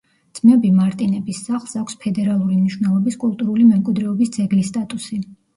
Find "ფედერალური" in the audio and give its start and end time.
2.05-2.57